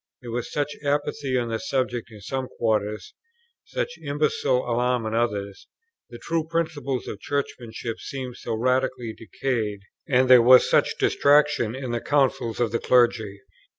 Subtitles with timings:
[0.23, 3.13] there was such apathy on the subject in some quarters,
[3.65, 5.67] such imbecile alarm in others;
[6.09, 11.91] the true principles of Churchmanship seemed so radically decayed, and there was such distraction in
[11.91, 13.41] the councils of the Clergy.